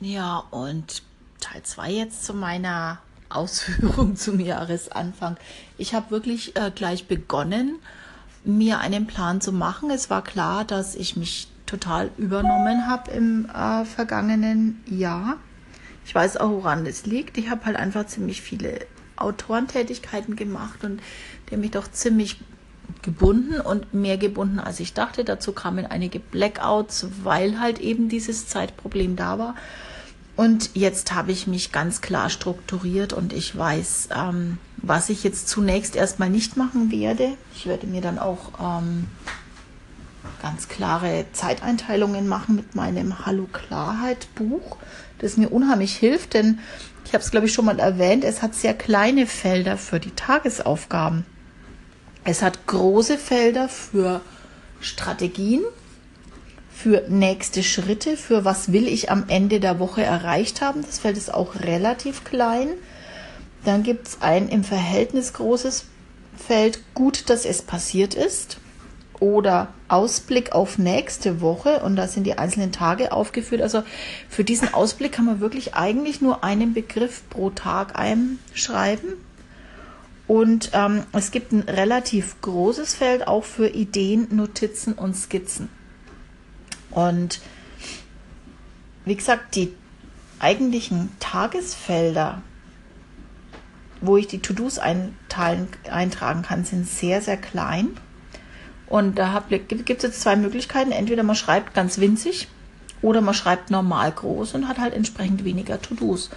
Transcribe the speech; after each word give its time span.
Ja, 0.00 0.44
und 0.50 1.02
Teil 1.40 1.62
2 1.62 1.92
jetzt 1.92 2.24
zu 2.24 2.34
meiner 2.34 2.98
Ausführung 3.28 4.16
zum 4.16 4.38
Jahresanfang. 4.38 5.36
Ich 5.78 5.94
habe 5.94 6.10
wirklich 6.10 6.56
äh, 6.56 6.70
gleich 6.74 7.08
begonnen, 7.08 7.76
mir 8.44 8.78
einen 8.78 9.06
Plan 9.06 9.40
zu 9.40 9.52
machen. 9.52 9.90
Es 9.90 10.10
war 10.10 10.22
klar, 10.22 10.64
dass 10.64 10.94
ich 10.94 11.16
mich 11.16 11.48
total 11.66 12.10
übernommen 12.16 12.86
habe 12.86 13.10
im 13.10 13.50
äh, 13.50 13.84
vergangenen 13.84 14.80
Jahr. 14.86 15.38
Ich 16.04 16.14
weiß 16.14 16.36
auch, 16.36 16.50
woran 16.50 16.86
es 16.86 17.04
liegt. 17.04 17.36
Ich 17.36 17.50
habe 17.50 17.64
halt 17.66 17.76
einfach 17.76 18.06
ziemlich 18.06 18.40
viele 18.40 18.86
Autorentätigkeiten 19.16 20.36
gemacht 20.36 20.84
und 20.84 21.02
der 21.50 21.58
mich 21.58 21.72
doch 21.72 21.90
ziemlich 21.90 22.38
gebunden 23.02 23.60
und 23.60 23.94
mehr 23.94 24.18
gebunden, 24.18 24.58
als 24.58 24.80
ich 24.80 24.94
dachte. 24.94 25.24
Dazu 25.24 25.52
kamen 25.52 25.86
einige 25.86 26.18
Blackouts, 26.18 27.06
weil 27.22 27.60
halt 27.60 27.78
eben 27.78 28.08
dieses 28.08 28.46
Zeitproblem 28.48 29.16
da 29.16 29.38
war. 29.38 29.54
Und 30.36 30.70
jetzt 30.74 31.14
habe 31.14 31.32
ich 31.32 31.46
mich 31.46 31.72
ganz 31.72 32.02
klar 32.02 32.28
strukturiert 32.28 33.14
und 33.14 33.32
ich 33.32 33.56
weiß, 33.56 34.10
ähm, 34.14 34.58
was 34.76 35.08
ich 35.08 35.24
jetzt 35.24 35.48
zunächst 35.48 35.96
erstmal 35.96 36.28
nicht 36.28 36.58
machen 36.58 36.90
werde. 36.90 37.32
Ich 37.54 37.66
werde 37.66 37.86
mir 37.86 38.02
dann 38.02 38.18
auch 38.18 38.52
ähm, 38.60 39.06
ganz 40.42 40.68
klare 40.68 41.24
Zeiteinteilungen 41.32 42.28
machen 42.28 42.54
mit 42.54 42.74
meinem 42.74 43.24
Hallo 43.24 43.48
Klarheit 43.50 44.28
Buch, 44.34 44.76
das 45.18 45.38
mir 45.38 45.48
unheimlich 45.48 45.96
hilft, 45.96 46.34
denn 46.34 46.58
ich 47.06 47.14
habe 47.14 47.24
es 47.24 47.30
glaube 47.30 47.46
ich 47.46 47.54
schon 47.54 47.64
mal 47.64 47.78
erwähnt, 47.78 48.22
es 48.22 48.42
hat 48.42 48.54
sehr 48.54 48.74
kleine 48.74 49.26
Felder 49.26 49.78
für 49.78 50.00
die 50.00 50.10
Tagesaufgaben. 50.10 51.24
Es 52.28 52.42
hat 52.42 52.66
große 52.66 53.18
Felder 53.18 53.68
für 53.68 54.20
Strategien, 54.80 55.62
für 56.72 57.04
nächste 57.08 57.62
Schritte, 57.62 58.16
für 58.16 58.44
was 58.44 58.72
will 58.72 58.88
ich 58.88 59.12
am 59.12 59.26
Ende 59.28 59.60
der 59.60 59.78
Woche 59.78 60.02
erreicht 60.02 60.60
haben. 60.60 60.82
Das 60.84 60.98
Feld 60.98 61.16
ist 61.16 61.32
auch 61.32 61.54
relativ 61.60 62.24
klein. 62.24 62.70
Dann 63.64 63.84
gibt 63.84 64.08
es 64.08 64.22
ein 64.22 64.48
im 64.48 64.64
Verhältnis 64.64 65.34
großes 65.34 65.84
Feld, 66.36 66.80
gut, 66.94 67.30
dass 67.30 67.44
es 67.44 67.62
passiert 67.62 68.14
ist. 68.14 68.58
Oder 69.20 69.68
Ausblick 69.86 70.50
auf 70.50 70.78
nächste 70.78 71.40
Woche 71.40 71.80
und 71.84 71.94
da 71.94 72.08
sind 72.08 72.24
die 72.24 72.38
einzelnen 72.38 72.72
Tage 72.72 73.12
aufgeführt. 73.12 73.62
Also 73.62 73.84
für 74.28 74.42
diesen 74.42 74.74
Ausblick 74.74 75.12
kann 75.12 75.26
man 75.26 75.38
wirklich 75.38 75.74
eigentlich 75.74 76.20
nur 76.20 76.42
einen 76.42 76.74
Begriff 76.74 77.22
pro 77.30 77.50
Tag 77.50 77.96
einschreiben. 77.96 79.12
Und 80.26 80.70
ähm, 80.72 81.04
es 81.12 81.30
gibt 81.30 81.52
ein 81.52 81.62
relativ 81.62 82.40
großes 82.40 82.94
Feld 82.94 83.28
auch 83.28 83.44
für 83.44 83.68
Ideen, 83.68 84.28
Notizen 84.34 84.94
und 84.94 85.14
Skizzen. 85.14 85.68
Und 86.90 87.40
wie 89.04 89.14
gesagt, 89.14 89.54
die 89.54 89.72
eigentlichen 90.40 91.10
Tagesfelder, 91.20 92.42
wo 94.00 94.16
ich 94.16 94.26
die 94.26 94.40
To-Dos 94.40 94.78
eintragen 94.78 96.42
kann, 96.42 96.64
sind 96.64 96.88
sehr, 96.88 97.22
sehr 97.22 97.36
klein. 97.36 97.90
Und 98.88 99.18
da 99.18 99.44
gibt 99.48 99.90
es 99.90 100.02
jetzt 100.02 100.20
zwei 100.20 100.36
Möglichkeiten. 100.36 100.92
Entweder 100.92 101.22
man 101.22 101.36
schreibt 101.36 101.74
ganz 101.74 101.98
winzig 101.98 102.48
oder 103.02 103.20
man 103.20 103.34
schreibt 103.34 103.70
normal 103.70 104.10
groß 104.12 104.54
und 104.54 104.68
hat 104.68 104.78
halt 104.78 104.94
entsprechend 104.94 105.44
weniger 105.44 105.80
To-Dos. 105.80 106.30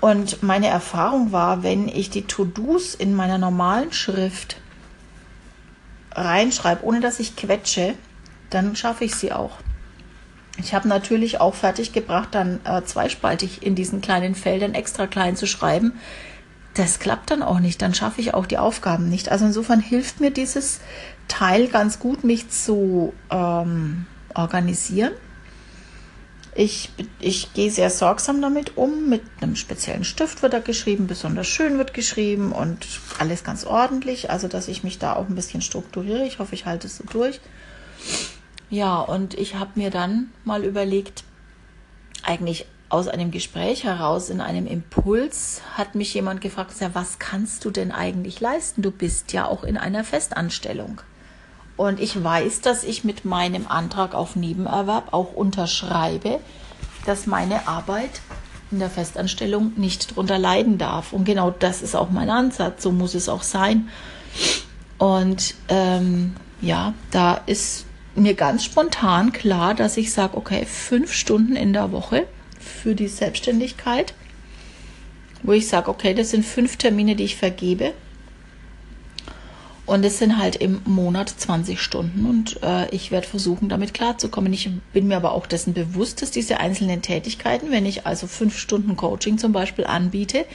Und 0.00 0.42
meine 0.42 0.68
Erfahrung 0.68 1.30
war, 1.30 1.62
wenn 1.62 1.86
ich 1.88 2.10
die 2.10 2.22
To-Dos 2.22 2.94
in 2.94 3.14
meiner 3.14 3.38
normalen 3.38 3.92
Schrift 3.92 4.56
reinschreibe, 6.12 6.84
ohne 6.84 7.00
dass 7.00 7.20
ich 7.20 7.36
quetsche, 7.36 7.94
dann 8.48 8.74
schaffe 8.76 9.04
ich 9.04 9.14
sie 9.14 9.32
auch. 9.32 9.58
Ich 10.58 10.74
habe 10.74 10.88
natürlich 10.88 11.40
auch 11.40 11.54
fertiggebracht, 11.54 12.34
dann 12.34 12.60
äh, 12.64 12.82
zweispaltig 12.82 13.62
in 13.62 13.74
diesen 13.74 14.00
kleinen 14.00 14.34
Feldern 14.34 14.74
extra 14.74 15.06
klein 15.06 15.36
zu 15.36 15.46
schreiben. 15.46 15.92
Das 16.74 16.98
klappt 16.98 17.30
dann 17.30 17.42
auch 17.42 17.60
nicht, 17.60 17.82
dann 17.82 17.94
schaffe 17.94 18.20
ich 18.20 18.34
auch 18.34 18.46
die 18.46 18.58
Aufgaben 18.58 19.08
nicht. 19.08 19.30
Also 19.30 19.46
insofern 19.46 19.80
hilft 19.80 20.20
mir 20.20 20.30
dieses 20.30 20.80
Teil 21.28 21.68
ganz 21.68 21.98
gut, 21.98 22.24
mich 22.24 22.48
zu 22.50 23.12
ähm, 23.30 24.06
organisieren 24.34 25.12
ich, 26.60 26.90
ich 27.20 27.54
gehe 27.54 27.70
sehr 27.70 27.88
sorgsam 27.88 28.42
damit 28.42 28.76
um. 28.76 29.08
Mit 29.08 29.22
einem 29.40 29.56
speziellen 29.56 30.04
Stift 30.04 30.42
wird 30.42 30.52
da 30.52 30.58
geschrieben, 30.58 31.06
besonders 31.06 31.46
schön 31.46 31.78
wird 31.78 31.94
geschrieben 31.94 32.52
und 32.52 32.86
alles 33.18 33.44
ganz 33.44 33.64
ordentlich. 33.64 34.28
Also, 34.28 34.46
dass 34.46 34.68
ich 34.68 34.84
mich 34.84 34.98
da 34.98 35.16
auch 35.16 35.26
ein 35.26 35.34
bisschen 35.34 35.62
strukturiere. 35.62 36.26
Ich 36.26 36.38
hoffe, 36.38 36.54
ich 36.54 36.66
halte 36.66 36.86
es 36.86 36.98
so 36.98 37.04
durch. 37.10 37.40
Ja, 38.68 39.00
und 39.00 39.32
ich 39.32 39.54
habe 39.54 39.70
mir 39.76 39.88
dann 39.88 40.32
mal 40.44 40.62
überlegt, 40.62 41.24
eigentlich 42.24 42.66
aus 42.90 43.08
einem 43.08 43.30
Gespräch 43.30 43.84
heraus, 43.84 44.28
in 44.28 44.42
einem 44.42 44.66
Impuls, 44.66 45.62
hat 45.78 45.94
mich 45.94 46.12
jemand 46.12 46.42
gefragt, 46.42 46.74
was 46.92 47.18
kannst 47.18 47.64
du 47.64 47.70
denn 47.70 47.90
eigentlich 47.90 48.38
leisten? 48.38 48.82
Du 48.82 48.90
bist 48.90 49.32
ja 49.32 49.46
auch 49.46 49.64
in 49.64 49.78
einer 49.78 50.04
Festanstellung. 50.04 51.00
Und 51.80 51.98
ich 51.98 52.22
weiß, 52.22 52.60
dass 52.60 52.84
ich 52.84 53.04
mit 53.04 53.24
meinem 53.24 53.66
Antrag 53.66 54.14
auf 54.14 54.36
Nebenerwerb 54.36 55.14
auch 55.14 55.32
unterschreibe, 55.32 56.38
dass 57.06 57.26
meine 57.26 57.68
Arbeit 57.68 58.20
in 58.70 58.80
der 58.80 58.90
Festanstellung 58.90 59.72
nicht 59.76 60.10
darunter 60.10 60.38
leiden 60.38 60.76
darf. 60.76 61.14
Und 61.14 61.24
genau 61.24 61.50
das 61.50 61.80
ist 61.80 61.96
auch 61.96 62.10
mein 62.10 62.28
Ansatz. 62.28 62.82
So 62.82 62.92
muss 62.92 63.14
es 63.14 63.30
auch 63.30 63.42
sein. 63.42 63.88
Und 64.98 65.54
ähm, 65.70 66.36
ja, 66.60 66.92
da 67.12 67.40
ist 67.46 67.86
mir 68.14 68.34
ganz 68.34 68.62
spontan 68.62 69.32
klar, 69.32 69.72
dass 69.72 69.96
ich 69.96 70.12
sage, 70.12 70.36
okay, 70.36 70.66
fünf 70.66 71.14
Stunden 71.14 71.56
in 71.56 71.72
der 71.72 71.92
Woche 71.92 72.26
für 72.58 72.94
die 72.94 73.08
Selbstständigkeit, 73.08 74.12
wo 75.42 75.52
ich 75.52 75.66
sage, 75.66 75.88
okay, 75.88 76.12
das 76.12 76.28
sind 76.28 76.44
fünf 76.44 76.76
Termine, 76.76 77.16
die 77.16 77.24
ich 77.24 77.36
vergebe 77.36 77.94
und 79.90 80.04
es 80.04 80.20
sind 80.20 80.38
halt 80.38 80.54
im 80.54 80.82
Monat 80.84 81.28
20 81.28 81.80
Stunden 81.80 82.24
und 82.24 82.62
äh, 82.62 82.88
ich 82.94 83.10
werde 83.10 83.26
versuchen, 83.26 83.68
damit 83.68 83.92
klarzukommen. 83.92 84.52
Ich 84.52 84.70
bin 84.92 85.08
mir 85.08 85.16
aber 85.16 85.32
auch 85.32 85.48
dessen 85.48 85.74
bewusst, 85.74 86.22
dass 86.22 86.30
diese 86.30 86.60
einzelnen 86.60 87.02
Tätigkeiten, 87.02 87.72
wenn 87.72 87.84
ich 87.84 88.06
also 88.06 88.28
fünf 88.28 88.56
Stunden 88.56 88.94
Coaching 88.94 89.36
zum 89.36 89.50
Beispiel 89.50 89.84
anbiete, 89.84 90.46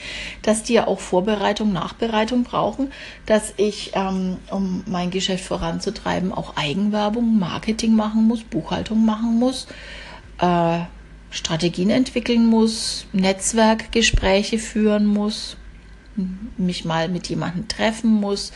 dass 0.42 0.64
die 0.64 0.76
ja 0.76 0.88
auch 0.88 1.02
Vorbereitung, 1.02 1.74
Nachbereitung 1.74 2.44
brauchen, 2.44 2.94
dass 3.26 3.54
ich, 3.58 3.92
ähm, 3.94 4.38
um 4.52 4.86
mein 4.86 5.12
Geschäft 5.12 5.44
voranzutreiben, 5.44 6.32
auch 6.32 6.56
Eigenwerbung, 6.56 7.38
Marketing 7.38 7.94
machen 7.94 8.30
muss, 8.30 8.42
Buchhaltung 8.42 9.04
machen 9.04 9.38
muss. 9.38 9.68
Äh, 10.40 10.80
Strategien 11.30 11.90
entwickeln 11.90 12.46
muss, 12.46 13.06
Netzwerkgespräche 13.12 14.60
führen 14.60 15.06
muss, 15.06 15.58
mich 16.56 16.86
mal 16.86 17.10
mit 17.10 17.28
jemandem 17.28 17.68
treffen 17.68 18.14
muss, 18.14 18.54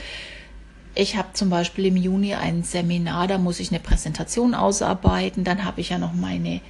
ich 0.96 1.16
habe 1.16 1.30
zum 1.34 1.50
Beispiel 1.50 1.86
im 1.86 1.98
Juni 1.98 2.36
ein 2.36 2.64
Seminar, 2.64 3.28
da 3.28 3.38
muss 3.38 3.60
ich 3.60 3.70
eine 3.70 3.80
Präsentation 3.80 4.54
ausarbeiten. 4.54 5.44
Dann 5.44 5.64
habe 5.64 5.82
ich 5.82 5.90
ja 5.90 5.98
noch 5.98 6.14
meine 6.14 6.62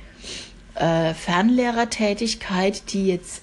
äh, 0.75 1.13
Fernlehrertätigkeit, 1.13 2.93
die 2.93 3.07
jetzt 3.07 3.41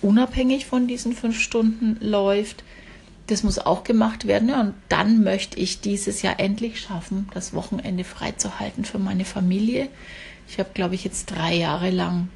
unabhängig 0.00 0.66
von 0.66 0.86
diesen 0.86 1.14
fünf 1.14 1.40
Stunden 1.40 1.96
läuft. 2.00 2.64
Das 3.28 3.42
muss 3.42 3.58
auch 3.58 3.84
gemacht 3.84 4.26
werden. 4.26 4.48
Ja, 4.48 4.60
und 4.60 4.74
dann 4.88 5.22
möchte 5.22 5.58
ich 5.58 5.80
dieses 5.80 6.22
Jahr 6.22 6.38
endlich 6.38 6.80
schaffen, 6.80 7.28
das 7.34 7.54
Wochenende 7.54 8.04
freizuhalten 8.04 8.84
für 8.84 8.98
meine 8.98 9.24
Familie. 9.24 9.88
Ich 10.48 10.58
habe, 10.58 10.70
glaube 10.74 10.94
ich, 10.94 11.04
jetzt 11.04 11.26
drei 11.26 11.54
Jahre 11.54 11.90
lang 11.90 12.28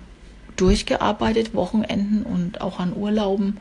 durchgearbeitet, 0.57 1.55
Wochenenden 1.55 2.23
und 2.23 2.61
auch 2.61 2.79
an 2.79 2.97
Urlauben 2.97 3.59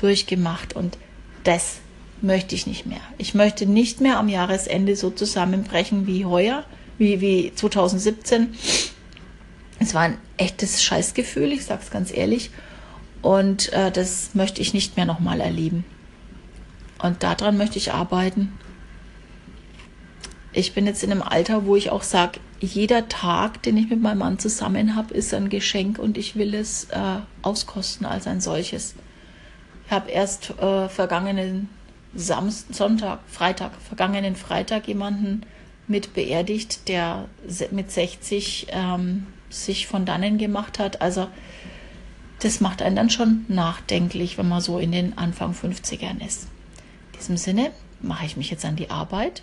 durchgemacht. 0.00 0.74
Und 0.74 0.96
das 1.44 1.80
möchte 2.22 2.54
ich 2.54 2.66
nicht 2.66 2.86
mehr. 2.86 3.00
Ich 3.18 3.34
möchte 3.34 3.66
nicht 3.66 4.00
mehr 4.00 4.18
am 4.18 4.28
Jahresende 4.28 4.96
so 4.96 5.10
zusammenbrechen 5.10 6.06
wie 6.06 6.24
heuer, 6.24 6.64
wie, 6.98 7.20
wie 7.20 7.52
2017. 7.54 8.54
Es 9.78 9.94
war 9.94 10.02
ein 10.02 10.18
echtes 10.36 10.82
Scheißgefühl, 10.82 11.52
ich 11.52 11.64
sage 11.64 11.82
es 11.82 11.90
ganz 11.90 12.12
ehrlich. 12.12 12.50
Und 13.22 13.72
äh, 13.72 13.90
das 13.90 14.34
möchte 14.34 14.60
ich 14.60 14.74
nicht 14.74 14.96
mehr 14.96 15.06
nochmal 15.06 15.40
erleben. 15.40 15.84
Und 17.02 17.22
daran 17.22 17.56
möchte 17.56 17.78
ich 17.78 17.92
arbeiten. 17.92 18.52
Ich 20.52 20.74
bin 20.74 20.86
jetzt 20.86 21.04
in 21.04 21.12
einem 21.12 21.22
Alter, 21.22 21.66
wo 21.66 21.76
ich 21.76 21.90
auch 21.90 22.02
sage, 22.02 22.40
jeder 22.60 23.08
Tag, 23.08 23.62
den 23.62 23.76
ich 23.76 23.88
mit 23.88 24.00
meinem 24.00 24.18
Mann 24.18 24.38
zusammen 24.38 24.96
habe, 24.96 25.14
ist 25.14 25.32
ein 25.32 25.48
Geschenk 25.48 25.98
und 25.98 26.18
ich 26.18 26.34
will 26.34 26.54
es 26.54 26.84
äh, 26.90 27.20
auskosten 27.42 28.06
als 28.06 28.26
ein 28.26 28.40
solches. 28.40 28.94
Ich 29.86 29.92
habe 29.92 30.10
erst 30.10 30.50
äh, 30.58 30.88
vergangenen 30.88 31.68
Samstag, 32.14 32.74
Sonntag, 32.74 33.20
Freitag, 33.28 33.72
vergangenen 33.80 34.36
Freitag 34.36 34.88
jemanden 34.88 35.42
mit 35.86 36.14
beerdigt, 36.14 36.88
der 36.88 37.28
mit 37.70 37.90
60 37.90 38.68
ähm, 38.70 39.26
sich 39.50 39.86
von 39.86 40.04
dannen 40.04 40.38
gemacht 40.38 40.78
hat. 40.78 41.00
Also 41.00 41.28
das 42.40 42.60
macht 42.60 42.82
einen 42.82 42.96
dann 42.96 43.10
schon 43.10 43.44
nachdenklich, 43.48 44.38
wenn 44.38 44.48
man 44.48 44.60
so 44.60 44.78
in 44.78 44.92
den 44.92 45.18
Anfang 45.18 45.52
50ern 45.52 46.24
ist. 46.24 46.44
In 47.12 47.18
diesem 47.18 47.36
Sinne 47.36 47.70
mache 48.00 48.26
ich 48.26 48.36
mich 48.36 48.50
jetzt 48.50 48.64
an 48.64 48.76
die 48.76 48.90
Arbeit, 48.90 49.42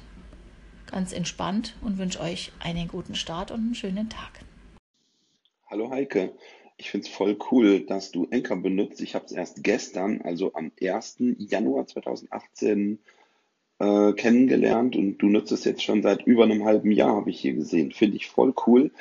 ganz 0.89 1.11
entspannt 1.11 1.75
und 1.81 1.97
wünsche 1.97 2.21
euch 2.21 2.51
einen 2.59 2.87
guten 2.87 3.15
Start 3.15 3.51
und 3.51 3.59
einen 3.59 3.75
schönen 3.75 4.09
Tag. 4.09 4.39
Hallo 5.67 5.89
Heike, 5.89 6.33
Ich 6.77 6.91
finde 6.91 7.07
es 7.07 7.13
voll 7.13 7.37
cool, 7.51 7.81
dass 7.81 8.11
du 8.11 8.27
Enker 8.29 8.57
benutzt. 8.57 9.01
Ich 9.01 9.15
habe 9.15 9.25
es 9.25 9.31
erst 9.31 9.63
gestern, 9.63 10.21
also 10.21 10.53
am 10.53 10.71
1. 10.79 11.17
Januar 11.37 11.87
2018, 11.87 12.99
äh, 13.79 14.13
kennengelernt 14.13 14.95
und 14.95 15.17
du 15.17 15.27
nutzt 15.27 15.51
es 15.51 15.63
jetzt 15.65 15.83
schon 15.83 16.01
seit 16.01 16.25
über 16.25 16.43
einem 16.43 16.65
halben 16.65 16.91
Jahr, 16.91 17.15
habe 17.15 17.29
ich 17.29 17.39
hier 17.39 17.53
gesehen. 17.53 17.91
Finde 17.91 18.17
ich 18.17 18.27
voll 18.27 18.53
cool, 18.67 18.91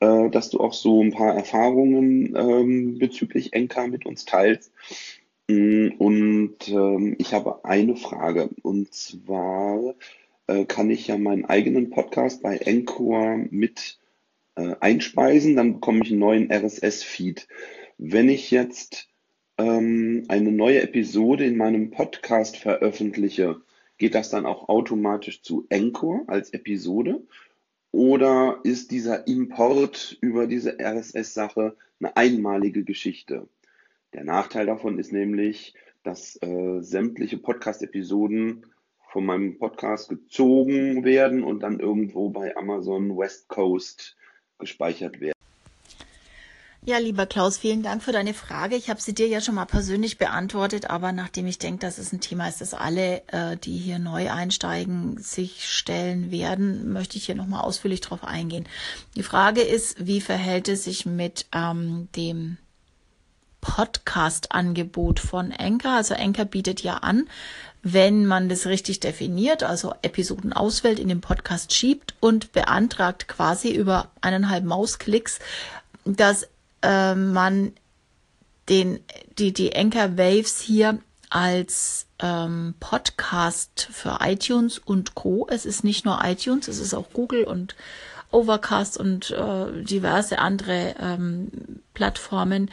äh, 0.00 0.30
dass 0.30 0.50
du 0.50 0.60
auch 0.60 0.72
so 0.72 1.02
ein 1.02 1.12
paar 1.12 1.34
Erfahrungen 1.34 2.34
ähm, 2.36 2.98
bezüglich 2.98 3.52
Enker 3.52 3.88
mit 3.88 4.06
uns 4.06 4.24
teilst. 4.24 4.72
Mm, 5.48 5.88
Und 5.98 6.68
ähm, 6.68 7.16
ich 7.18 7.34
habe 7.34 7.64
eine 7.64 7.96
Frage 7.96 8.50
und 8.62 8.92
zwar 8.94 9.94
äh, 10.46 10.64
kann 10.64 10.90
ich 10.90 11.08
ja 11.08 11.18
meinen 11.18 11.44
eigenen 11.44 11.90
Podcast 11.90 12.42
bei 12.42 12.56
Encore 12.58 13.46
mit 13.50 13.98
äh, 14.56 14.74
einspeisen, 14.80 15.56
dann 15.56 15.74
bekomme 15.74 16.00
ich 16.04 16.10
einen 16.10 16.20
neuen 16.20 16.50
RSS-Feed. 16.50 17.48
Wenn 17.98 18.28
ich 18.28 18.50
jetzt 18.50 19.08
ähm, 19.58 20.24
eine 20.28 20.52
neue 20.52 20.82
Episode 20.82 21.44
in 21.44 21.56
meinem 21.56 21.90
Podcast 21.90 22.56
veröffentliche, 22.56 23.60
geht 23.98 24.14
das 24.14 24.30
dann 24.30 24.46
auch 24.46 24.68
automatisch 24.68 25.42
zu 25.42 25.66
Encore 25.70 26.24
als 26.26 26.50
Episode? 26.50 27.22
Oder 27.92 28.60
ist 28.64 28.90
dieser 28.90 29.26
Import 29.26 30.16
über 30.20 30.46
diese 30.46 30.78
RSS-Sache 30.80 31.76
eine 32.00 32.16
einmalige 32.16 32.84
Geschichte? 32.84 33.48
Der 34.14 34.24
Nachteil 34.24 34.66
davon 34.66 34.98
ist 34.98 35.12
nämlich, 35.12 35.74
dass 36.02 36.36
äh, 36.42 36.80
sämtliche 36.80 37.38
Podcast-Episoden 37.38 38.66
von 39.10 39.26
meinem 39.26 39.58
Podcast 39.58 40.08
gezogen 40.08 41.04
werden 41.04 41.44
und 41.44 41.60
dann 41.60 41.80
irgendwo 41.80 42.30
bei 42.30 42.56
Amazon 42.56 43.16
West 43.16 43.48
Coast 43.48 44.16
gespeichert 44.62 45.20
werden. 45.20 45.32
Ja, 46.84 46.98
lieber 46.98 47.26
Klaus, 47.26 47.58
vielen 47.58 47.84
Dank 47.84 48.02
für 48.02 48.10
deine 48.10 48.34
Frage. 48.34 48.74
Ich 48.74 48.90
habe 48.90 49.00
sie 49.00 49.14
dir 49.14 49.28
ja 49.28 49.40
schon 49.40 49.54
mal 49.54 49.66
persönlich 49.66 50.18
beantwortet, 50.18 50.90
aber 50.90 51.12
nachdem 51.12 51.46
ich 51.46 51.58
denke, 51.58 51.78
dass 51.78 51.96
es 51.96 52.12
ein 52.12 52.20
Thema 52.20 52.48
ist, 52.48 52.60
das 52.60 52.74
alle, 52.74 53.22
äh, 53.28 53.56
die 53.56 53.76
hier 53.76 54.00
neu 54.00 54.32
einsteigen, 54.32 55.16
sich 55.16 55.70
stellen 55.70 56.32
werden, 56.32 56.92
möchte 56.92 57.18
ich 57.18 57.26
hier 57.26 57.36
nochmal 57.36 57.60
ausführlich 57.60 58.00
drauf 58.00 58.24
eingehen. 58.24 58.66
Die 59.14 59.22
Frage 59.22 59.60
ist, 59.60 60.04
wie 60.04 60.20
verhält 60.20 60.66
es 60.66 60.82
sich 60.82 61.06
mit 61.06 61.46
ähm, 61.52 62.08
dem 62.16 62.58
Podcast-Angebot 63.62 65.18
von 65.18 65.52
Anchor? 65.52 65.92
Also 65.92 66.14
Anchor 66.14 66.44
bietet 66.44 66.82
ja 66.82 66.98
an, 66.98 67.26
wenn 67.82 68.26
man 68.26 68.50
das 68.50 68.66
richtig 68.66 69.00
definiert, 69.00 69.62
also 69.62 69.94
Episoden 70.02 70.52
auswählt, 70.52 70.98
in 70.98 71.08
den 71.08 71.22
Podcast 71.22 71.72
schiebt 71.72 72.14
und 72.20 72.52
beantragt 72.52 73.26
quasi 73.26 73.70
über 73.70 74.10
eineinhalb 74.20 74.64
Mausklicks, 74.64 75.38
dass 76.04 76.46
äh, 76.82 77.14
man 77.14 77.72
den, 78.68 79.00
die, 79.38 79.52
die 79.52 79.74
Anchor 79.74 80.18
Waves 80.18 80.60
hier 80.60 80.98
als 81.30 82.06
ähm, 82.18 82.74
Podcast 82.78 83.88
für 83.90 84.18
iTunes 84.20 84.78
und 84.78 85.14
Co. 85.14 85.46
Es 85.50 85.64
ist 85.64 85.82
nicht 85.82 86.04
nur 86.04 86.20
iTunes, 86.22 86.68
es 86.68 86.78
ist 86.78 86.94
auch 86.94 87.10
Google 87.12 87.44
und 87.44 87.74
Overcast 88.30 88.98
und 88.98 89.30
äh, 89.30 89.82
diverse 89.82 90.38
andere 90.38 90.94
ähm, 91.00 91.50
Plattformen 91.94 92.70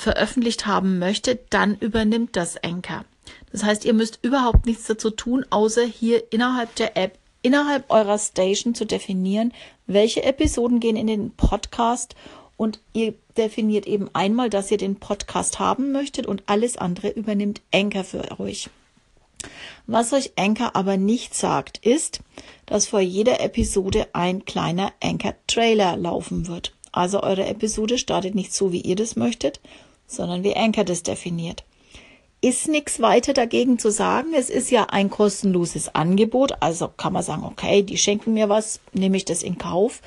veröffentlicht 0.00 0.66
haben 0.66 0.98
möchte, 0.98 1.38
dann 1.50 1.76
übernimmt 1.76 2.34
das 2.34 2.62
Anchor. 2.62 3.04
Das 3.52 3.64
heißt, 3.64 3.84
ihr 3.84 3.92
müsst 3.92 4.18
überhaupt 4.22 4.66
nichts 4.66 4.84
dazu 4.84 5.10
tun, 5.10 5.44
außer 5.50 5.84
hier 5.84 6.32
innerhalb 6.32 6.74
der 6.76 6.96
App, 6.96 7.18
innerhalb 7.42 7.90
eurer 7.90 8.18
Station 8.18 8.74
zu 8.74 8.86
definieren, 8.86 9.52
welche 9.86 10.22
Episoden 10.22 10.80
gehen 10.80 10.96
in 10.96 11.06
den 11.06 11.30
Podcast 11.32 12.14
und 12.56 12.80
ihr 12.92 13.14
definiert 13.36 13.86
eben 13.86 14.08
einmal, 14.14 14.50
dass 14.50 14.70
ihr 14.70 14.78
den 14.78 14.96
Podcast 14.96 15.58
haben 15.58 15.92
möchtet 15.92 16.26
und 16.26 16.42
alles 16.46 16.76
andere 16.76 17.10
übernimmt 17.10 17.60
Anchor 17.72 18.04
für 18.04 18.40
euch. 18.40 18.70
Was 19.86 20.12
euch 20.12 20.32
Anchor 20.36 20.76
aber 20.76 20.96
nicht 20.96 21.34
sagt, 21.34 21.78
ist, 21.78 22.20
dass 22.66 22.86
vor 22.86 23.00
jeder 23.00 23.40
Episode 23.40 24.08
ein 24.12 24.44
kleiner 24.44 24.92
Anchor-Trailer 25.02 25.96
laufen 25.96 26.46
wird. 26.46 26.72
Also 26.92 27.22
eure 27.22 27.46
Episode 27.46 27.98
startet 27.98 28.34
nicht 28.34 28.52
so, 28.52 28.72
wie 28.72 28.80
ihr 28.80 28.96
das 28.96 29.16
möchtet, 29.16 29.60
sondern 30.10 30.44
wie 30.44 30.56
Anchor 30.56 30.84
das 30.84 31.02
definiert. 31.02 31.64
Ist 32.42 32.68
nichts 32.68 33.00
weiter 33.00 33.34
dagegen 33.34 33.78
zu 33.78 33.90
sagen. 33.90 34.28
Es 34.34 34.48
ist 34.48 34.70
ja 34.70 34.84
ein 34.84 35.10
kostenloses 35.10 35.94
Angebot, 35.94 36.52
also 36.60 36.88
kann 36.88 37.12
man 37.12 37.22
sagen, 37.22 37.44
okay, 37.44 37.82
die 37.82 37.98
schenken 37.98 38.32
mir 38.32 38.48
was, 38.48 38.80
nehme 38.92 39.16
ich 39.16 39.26
das 39.26 39.42
in 39.42 39.58
Kauf. 39.58 40.00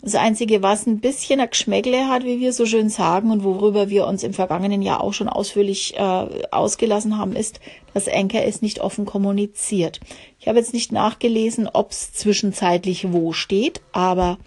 Das 0.00 0.14
Einzige, 0.14 0.62
was 0.62 0.86
ein 0.86 1.00
bisschen 1.00 1.40
ein 1.40 1.50
Geschmäckle 1.50 2.06
hat, 2.06 2.22
wie 2.22 2.38
wir 2.38 2.52
so 2.52 2.66
schön 2.66 2.88
sagen, 2.88 3.32
und 3.32 3.42
worüber 3.42 3.88
wir 3.88 4.06
uns 4.06 4.22
im 4.22 4.32
vergangenen 4.32 4.80
Jahr 4.80 5.02
auch 5.02 5.12
schon 5.12 5.28
ausführlich 5.28 5.96
äh, 5.96 6.44
ausgelassen 6.52 7.18
haben, 7.18 7.34
ist, 7.34 7.58
dass 7.94 8.08
Anchor 8.08 8.42
es 8.42 8.62
nicht 8.62 8.80
offen 8.80 9.06
kommuniziert. 9.06 9.98
Ich 10.38 10.46
habe 10.46 10.58
jetzt 10.58 10.72
nicht 10.72 10.92
nachgelesen, 10.92 11.68
ob 11.72 11.90
es 11.90 12.12
zwischenzeitlich 12.12 13.12
wo 13.12 13.32
steht, 13.32 13.80
aber 13.90 14.38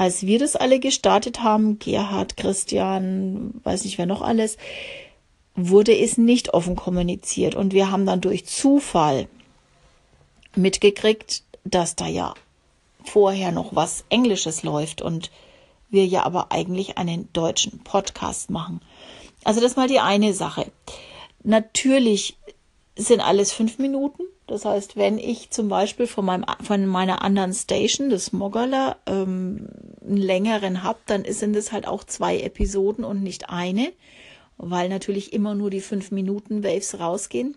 als 0.00 0.22
wir 0.22 0.38
das 0.38 0.56
alle 0.56 0.80
gestartet 0.80 1.42
haben, 1.42 1.78
Gerhard, 1.78 2.38
Christian, 2.38 3.60
weiß 3.64 3.84
nicht 3.84 3.98
wer 3.98 4.06
noch 4.06 4.22
alles, 4.22 4.56
wurde 5.54 5.94
es 5.94 6.16
nicht 6.16 6.54
offen 6.54 6.74
kommuniziert. 6.74 7.54
Und 7.54 7.74
wir 7.74 7.90
haben 7.90 8.06
dann 8.06 8.22
durch 8.22 8.46
Zufall 8.46 9.28
mitgekriegt, 10.56 11.42
dass 11.64 11.96
da 11.96 12.06
ja 12.06 12.32
vorher 13.04 13.52
noch 13.52 13.76
was 13.76 14.06
Englisches 14.08 14.62
läuft 14.62 15.02
und 15.02 15.30
wir 15.90 16.06
ja 16.06 16.22
aber 16.22 16.50
eigentlich 16.50 16.96
einen 16.96 17.30
deutschen 17.34 17.80
Podcast 17.80 18.48
machen. 18.48 18.80
Also 19.44 19.60
das 19.60 19.72
ist 19.72 19.76
mal 19.76 19.86
die 19.86 20.00
eine 20.00 20.32
Sache. 20.32 20.72
Natürlich 21.44 22.38
sind 22.96 23.20
alles 23.20 23.52
fünf 23.52 23.78
Minuten. 23.78 24.22
Das 24.50 24.64
heißt, 24.64 24.96
wenn 24.96 25.16
ich 25.16 25.50
zum 25.50 25.68
Beispiel 25.68 26.08
von, 26.08 26.24
meinem, 26.24 26.44
von 26.60 26.84
meiner 26.84 27.22
anderen 27.22 27.52
Station, 27.52 28.10
das 28.10 28.32
Moggerler, 28.32 28.96
ähm, 29.06 29.68
einen 30.04 30.16
längeren 30.16 30.82
habe, 30.82 30.98
dann 31.06 31.24
sind 31.24 31.54
es 31.54 31.70
halt 31.70 31.86
auch 31.86 32.02
zwei 32.02 32.40
Episoden 32.40 33.04
und 33.04 33.22
nicht 33.22 33.48
eine, 33.48 33.92
weil 34.56 34.88
natürlich 34.88 35.32
immer 35.32 35.54
nur 35.54 35.70
die 35.70 35.80
fünf 35.80 36.10
Minuten 36.10 36.64
Waves 36.64 36.98
rausgehen. 36.98 37.56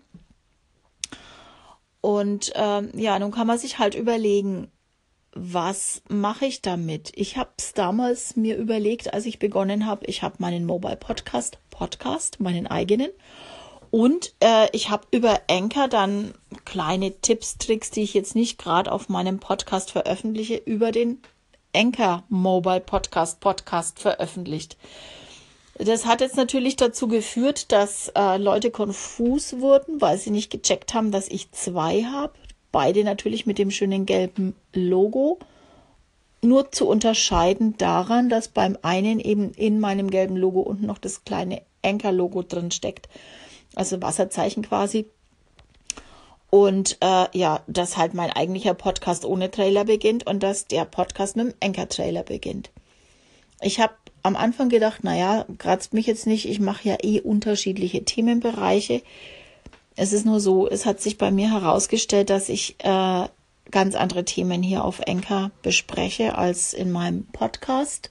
Und 2.00 2.52
ähm, 2.54 2.90
ja, 2.94 3.18
nun 3.18 3.32
kann 3.32 3.48
man 3.48 3.58
sich 3.58 3.80
halt 3.80 3.96
überlegen, 3.96 4.70
was 5.32 6.00
mache 6.08 6.46
ich 6.46 6.62
damit? 6.62 7.10
Ich 7.16 7.36
habe 7.36 7.50
es 7.58 7.72
damals 7.72 8.36
mir 8.36 8.56
überlegt, 8.56 9.12
als 9.12 9.26
ich 9.26 9.40
begonnen 9.40 9.84
habe. 9.86 10.06
Ich 10.06 10.22
habe 10.22 10.36
meinen 10.38 10.64
Mobile 10.64 10.96
Podcast, 10.96 11.58
Podcast, 11.70 12.38
meinen 12.38 12.68
eigenen. 12.68 13.10
Und 13.94 14.34
äh, 14.40 14.66
ich 14.72 14.90
habe 14.90 15.06
über 15.12 15.42
Anchor 15.48 15.86
dann 15.86 16.34
kleine 16.64 17.12
Tipps, 17.20 17.58
Tricks, 17.58 17.92
die 17.92 18.02
ich 18.02 18.12
jetzt 18.12 18.34
nicht 18.34 18.58
gerade 18.58 18.90
auf 18.90 19.08
meinem 19.08 19.38
Podcast 19.38 19.92
veröffentliche, 19.92 20.56
über 20.56 20.90
den 20.90 21.22
Anchor 21.72 22.24
Mobile 22.28 22.80
Podcast 22.80 23.38
Podcast 23.38 24.00
veröffentlicht. 24.00 24.76
Das 25.78 26.06
hat 26.06 26.22
jetzt 26.22 26.36
natürlich 26.36 26.74
dazu 26.74 27.06
geführt, 27.06 27.70
dass 27.70 28.10
äh, 28.16 28.36
Leute 28.36 28.72
konfus 28.72 29.60
wurden, 29.60 30.00
weil 30.00 30.18
sie 30.18 30.30
nicht 30.30 30.50
gecheckt 30.50 30.92
haben, 30.92 31.12
dass 31.12 31.28
ich 31.28 31.52
zwei 31.52 32.02
habe. 32.02 32.32
Beide 32.72 33.04
natürlich 33.04 33.46
mit 33.46 33.58
dem 33.58 33.70
schönen 33.70 34.06
gelben 34.06 34.56
Logo. 34.72 35.38
Nur 36.42 36.72
zu 36.72 36.88
unterscheiden 36.88 37.78
daran, 37.78 38.28
dass 38.28 38.48
beim 38.48 38.76
einen 38.82 39.20
eben 39.20 39.52
in 39.52 39.78
meinem 39.78 40.10
gelben 40.10 40.36
Logo 40.36 40.62
unten 40.62 40.86
noch 40.86 40.98
das 40.98 41.24
kleine 41.24 41.62
Anchor-Logo 41.84 42.42
drin 42.42 42.72
steckt. 42.72 43.08
Also 43.74 44.00
Wasserzeichen 44.00 44.62
quasi. 44.62 45.06
Und 46.50 46.98
äh, 47.00 47.26
ja, 47.36 47.62
dass 47.66 47.96
halt 47.96 48.14
mein 48.14 48.30
eigentlicher 48.30 48.74
Podcast 48.74 49.24
ohne 49.24 49.50
Trailer 49.50 49.84
beginnt 49.84 50.26
und 50.26 50.42
dass 50.42 50.66
der 50.66 50.84
Podcast 50.84 51.36
mit 51.36 51.46
dem 51.46 51.54
Anchor-Trailer 51.60 52.22
beginnt. 52.22 52.70
Ich 53.60 53.80
habe 53.80 53.94
am 54.22 54.36
Anfang 54.36 54.68
gedacht, 54.68 55.02
naja, 55.02 55.46
kratzt 55.58 55.94
mich 55.94 56.06
jetzt 56.06 56.26
nicht, 56.26 56.48
ich 56.48 56.60
mache 56.60 56.88
ja 56.88 56.96
eh 57.02 57.20
unterschiedliche 57.20 58.04
Themenbereiche. 58.04 59.02
Es 59.96 60.12
ist 60.12 60.26
nur 60.26 60.40
so, 60.40 60.68
es 60.68 60.86
hat 60.86 61.00
sich 61.00 61.18
bei 61.18 61.30
mir 61.30 61.50
herausgestellt, 61.50 62.30
dass 62.30 62.48
ich 62.48 62.76
äh, 62.78 63.28
ganz 63.70 63.94
andere 63.96 64.24
Themen 64.24 64.62
hier 64.62 64.84
auf 64.84 65.00
Enker 65.00 65.50
bespreche 65.62 66.38
als 66.38 66.72
in 66.72 66.92
meinem 66.92 67.26
Podcast. 67.26 68.10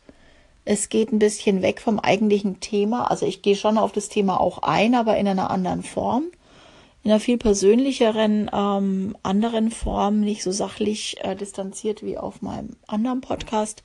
Es 0.65 0.89
geht 0.89 1.12
ein 1.12 1.20
bisschen 1.20 1.62
weg 1.62 1.82
vom 1.82 2.00
eigentlichen 2.00 2.60
Thema. 2.60 3.10
Also 3.12 3.25
ich 3.25 3.41
gehe 3.41 3.55
schon 3.55 3.77
auf 3.77 3.91
das 3.91 4.10
Thema 4.10 4.39
auch 4.39 4.60
ein, 4.63 4.96
aber 4.96 5.17
in 5.17 5.27
einer 5.27 5.51
anderen 5.51 5.84
Form. 5.84 6.25
In 7.03 7.12
einer 7.12 7.20
viel 7.20 7.38
persönlicheren, 7.38 8.50
ähm, 8.53 9.17
anderen 9.24 9.72
Form, 9.72 10.22
nicht 10.22 10.41
so 10.41 10.51
sachlich 10.51 11.17
äh, 11.22 11.36
distanziert 11.36 12.01
wie 12.01 12.17
auf 12.17 12.41
meinem 12.41 12.77
anderen 12.88 13.20
Podcast. 13.20 13.84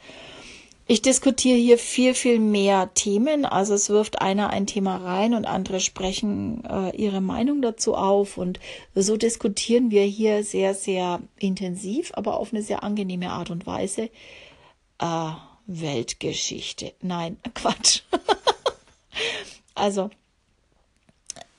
Ich 0.91 1.03
diskutiere 1.03 1.59
hier 1.59 1.79
viel, 1.79 2.15
viel 2.15 2.39
mehr 2.39 2.95
Themen. 2.95 3.45
Also 3.45 3.75
es 3.75 3.91
wirft 3.91 4.23
einer 4.23 4.51
ein 4.51 4.67
Thema 4.67 4.97
rein 4.97 5.35
und 5.35 5.47
andere 5.47 5.81
sprechen 5.81 6.65
äh, 6.65 6.97
ihre 6.97 7.21
Meinung 7.21 7.61
dazu 7.61 7.95
auf. 7.95 8.39
Und 8.39 8.61
so 8.95 9.17
diskutieren 9.17 9.91
wir 9.91 10.05
hier 10.05 10.45
sehr, 10.45 10.75
sehr 10.75 11.21
intensiv, 11.39 12.13
aber 12.15 12.39
auf 12.39 12.55
eine 12.55 12.63
sehr 12.63 12.85
angenehme 12.85 13.31
Art 13.31 13.51
und 13.51 13.67
Weise. 13.67 14.11
Äh, 14.99 15.31
Weltgeschichte. 15.69 16.95
Nein, 17.01 17.37
Quatsch. 17.55 18.01
Also, 19.75 20.11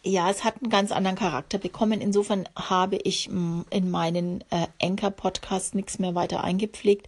ja, 0.04 0.30
es 0.30 0.44
hat 0.44 0.56
einen 0.62 0.70
ganz 0.70 0.92
anderen 0.92 1.18
Charakter 1.18 1.58
bekommen. 1.58 2.02
Insofern 2.02 2.48
habe 2.56 2.98
ich 2.98 3.30
mm, 3.30 3.62
in 3.70 3.92
meinen 3.92 4.44
äh, 4.50 4.68
Anchor-Podcast 4.82 5.76
nichts 5.76 6.00
mehr 6.00 6.16
weiter 6.16 6.44
eingepflegt. 6.44 7.08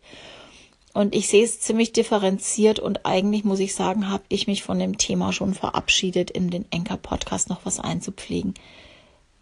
Und 0.94 1.16
ich 1.16 1.30
sehe 1.30 1.44
es 1.44 1.62
ziemlich 1.62 1.94
differenziert 1.94 2.80
und 2.80 3.06
eigentlich 3.06 3.46
muss 3.46 3.60
ich 3.60 3.74
sagen, 3.74 4.10
habe 4.10 4.24
ich 4.28 4.48
mich 4.48 4.62
von 4.62 4.78
dem 4.78 4.98
Thema 4.98 5.32
schon 5.32 5.54
verabschiedet, 5.54 6.30
in 6.30 6.50
den 6.50 6.66
Anchor-Podcast 6.74 7.50
noch 7.50 7.66
was 7.66 7.80
einzupflegen. 7.80 8.54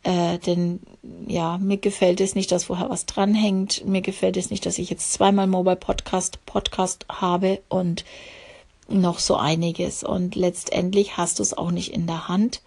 Äh, 0.10 0.39
denn 0.39 0.80
ja, 1.28 1.60
mir 1.60 1.78
gefällt 1.78 2.20
es 2.20 2.34
nicht, 2.34 2.51
dass 2.51 2.63
vorher 2.63 2.89
was 2.89 3.06
dranhängt. 3.06 3.86
Mir 3.86 4.01
gefällt 4.01 4.38
es 4.38 4.50
nicht, 4.50 4.66
dass 4.66 4.80
ich 4.80 4.89
jetzt 4.89 5.13
zweimal 5.13 5.46
Mobile 5.46 5.75
Podcast 5.75 6.44
Podcast 6.48 7.06
habe 7.10 7.62
und 7.70 8.06
noch 8.88 9.20
so 9.20 9.36
einiges. 9.36 10.04
Und 10.04 10.34
letztendlich 10.34 11.18
hast 11.18 11.38
du 11.38 11.44
es 11.44 11.56
auch 11.56 11.70
nicht 11.70 11.94
in 11.94 12.08
der 12.08 12.28
Hand. 12.28 12.63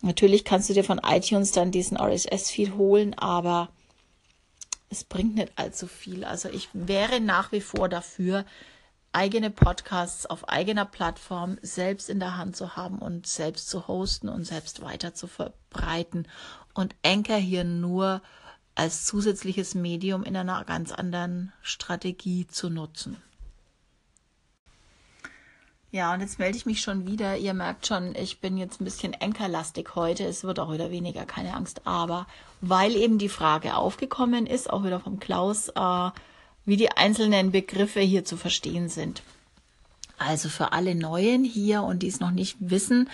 Natürlich 0.00 0.46
kannst 0.46 0.70
du 0.70 0.72
dir 0.72 0.82
von 0.82 1.02
iTunes 1.06 1.52
dann 1.52 1.72
diesen 1.72 1.98
RSS-Feed 1.98 2.74
holen, 2.78 3.12
aber 3.18 3.68
es 4.88 5.04
bringt 5.04 5.34
nicht 5.34 5.52
allzu 5.56 5.86
viel. 5.86 6.24
Also 6.24 6.48
ich 6.48 6.70
wäre 6.72 7.20
nach 7.20 7.52
wie 7.52 7.60
vor 7.60 7.90
dafür, 7.90 8.46
eigene 9.16 9.48
Podcasts 9.48 10.26
auf 10.26 10.50
eigener 10.50 10.84
Plattform 10.84 11.56
selbst 11.62 12.10
in 12.10 12.20
der 12.20 12.36
Hand 12.36 12.54
zu 12.54 12.76
haben 12.76 12.98
und 12.98 13.26
selbst 13.26 13.70
zu 13.70 13.88
hosten 13.88 14.28
und 14.28 14.44
selbst 14.44 14.82
weiter 14.82 15.14
zu 15.14 15.26
verbreiten. 15.26 16.28
Und 16.74 16.94
Anchor 17.02 17.36
hier 17.36 17.64
nur 17.64 18.20
als 18.74 19.06
zusätzliches 19.06 19.74
Medium 19.74 20.22
in 20.22 20.36
einer 20.36 20.62
ganz 20.64 20.92
anderen 20.92 21.54
Strategie 21.62 22.46
zu 22.46 22.68
nutzen. 22.68 23.16
Ja, 25.92 26.12
und 26.12 26.20
jetzt 26.20 26.38
melde 26.38 26.58
ich 26.58 26.66
mich 26.66 26.82
schon 26.82 27.06
wieder. 27.06 27.38
Ihr 27.38 27.54
merkt 27.54 27.86
schon, 27.86 28.14
ich 28.16 28.42
bin 28.42 28.58
jetzt 28.58 28.82
ein 28.82 28.84
bisschen 28.84 29.14
enkerlastig 29.14 29.94
heute. 29.94 30.24
Es 30.26 30.44
wird 30.44 30.60
auch 30.60 30.70
wieder 30.70 30.90
weniger, 30.90 31.24
keine 31.24 31.54
Angst. 31.54 31.86
Aber 31.86 32.26
weil 32.60 32.94
eben 32.94 33.16
die 33.16 33.30
Frage 33.30 33.76
aufgekommen 33.76 34.44
ist, 34.46 34.68
auch 34.68 34.84
wieder 34.84 35.00
vom 35.00 35.20
Klaus, 35.20 35.68
äh, 35.70 36.10
wie 36.66 36.76
die 36.76 36.90
einzelnen 36.90 37.52
Begriffe 37.52 38.00
hier 38.00 38.24
zu 38.24 38.36
verstehen 38.36 38.88
sind. 38.88 39.22
Also 40.18 40.48
für 40.48 40.72
alle 40.72 40.94
Neuen 40.94 41.44
hier 41.44 41.82
und 41.82 42.02
die 42.02 42.08
es 42.08 42.20
noch 42.20 42.30
nicht 42.30 42.56
wissen, 42.60 43.08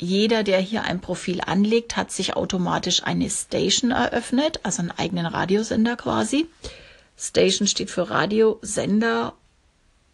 jeder, 0.00 0.44
der 0.44 0.60
hier 0.60 0.84
ein 0.84 1.00
Profil 1.00 1.40
anlegt, 1.44 1.96
hat 1.96 2.12
sich 2.12 2.36
automatisch 2.36 3.02
eine 3.02 3.28
Station 3.30 3.90
eröffnet, 3.90 4.60
also 4.62 4.82
einen 4.82 4.92
eigenen 4.92 5.26
Radiosender 5.26 5.96
quasi. 5.96 6.46
Station 7.16 7.66
steht 7.66 7.90
für 7.90 8.08
Radiosender 8.08 9.34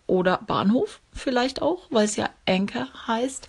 oder 0.07 0.39
Bahnhof 0.39 1.01
vielleicht 1.13 1.61
auch, 1.61 1.83
weil 1.91 2.07
es 2.07 2.17
ja 2.17 2.31
Anchor 2.47 2.89
heißt. 3.07 3.49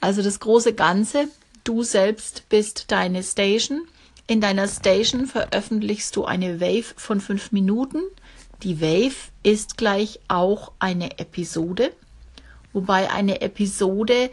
Also 0.00 0.22
das 0.22 0.40
große 0.40 0.74
Ganze, 0.74 1.28
du 1.62 1.84
selbst 1.84 2.48
bist 2.48 2.86
deine 2.88 3.22
Station. 3.22 3.82
In 4.26 4.40
deiner 4.40 4.68
Station 4.68 5.26
veröffentlichst 5.26 6.14
du 6.16 6.24
eine 6.24 6.60
Wave 6.60 6.94
von 6.96 7.20
fünf 7.20 7.52
Minuten. 7.52 8.02
Die 8.62 8.80
Wave 8.80 9.30
ist 9.42 9.76
gleich 9.76 10.20
auch 10.28 10.72
eine 10.78 11.18
Episode, 11.18 11.92
wobei 12.72 13.10
eine 13.10 13.40
Episode, 13.40 14.30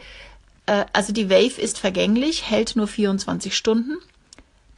äh, 0.66 0.84
also 0.92 1.12
die 1.12 1.28
Wave 1.28 1.60
ist 1.60 1.78
vergänglich, 1.78 2.48
hält 2.48 2.76
nur 2.76 2.86
24 2.86 3.56
Stunden. 3.56 3.96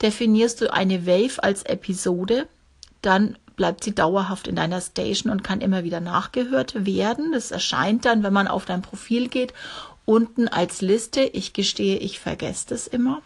Definierst 0.00 0.62
du 0.62 0.72
eine 0.72 1.06
Wave 1.06 1.42
als 1.42 1.62
Episode, 1.64 2.48
dann 3.02 3.36
bleibt 3.54 3.84
sie 3.84 3.94
dauerhaft 3.94 4.48
in 4.48 4.56
deiner 4.56 4.80
Station 4.80 5.30
und 5.30 5.44
kann 5.44 5.60
immer 5.60 5.84
wieder 5.84 6.00
nachgehört 6.00 6.86
werden. 6.86 7.32
Das 7.32 7.50
erscheint 7.50 8.06
dann, 8.06 8.22
wenn 8.22 8.32
man 8.32 8.48
auf 8.48 8.64
dein 8.64 8.80
Profil 8.80 9.28
geht, 9.28 9.52
unten 10.06 10.48
als 10.48 10.80
Liste. 10.80 11.20
Ich 11.20 11.52
gestehe, 11.52 11.98
ich 11.98 12.18
vergesse 12.18 12.68
das 12.70 12.86
immer. 12.86 13.20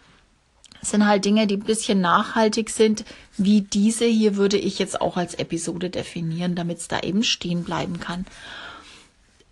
Das 0.79 0.91
sind 0.91 1.05
halt 1.05 1.25
Dinge, 1.25 1.47
die 1.47 1.55
ein 1.57 1.63
bisschen 1.63 2.01
nachhaltig 2.01 2.69
sind, 2.69 3.03
wie 3.37 3.61
diese 3.61 4.05
hier 4.05 4.35
würde 4.35 4.57
ich 4.57 4.79
jetzt 4.79 5.01
auch 5.01 5.17
als 5.17 5.33
Episode 5.35 5.89
definieren, 5.89 6.55
damit 6.55 6.79
es 6.79 6.87
da 6.87 6.99
eben 6.99 7.23
stehen 7.23 7.63
bleiben 7.63 7.99
kann. 7.99 8.25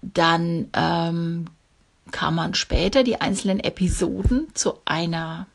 Dann 0.01 0.69
ähm, 0.73 1.47
kann 2.11 2.35
man 2.35 2.53
später 2.53 3.03
die 3.03 3.19
einzelnen 3.21 3.59
Episoden 3.59 4.47
zu 4.53 4.77
einer 4.85 5.47